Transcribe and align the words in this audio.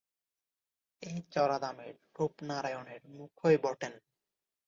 এ 1.03 1.11
চড়া 1.31 1.57
দামোদর-রূপনারায়ণের 1.59 3.01
মুখই 3.17 3.55
বটেন। 3.57 3.93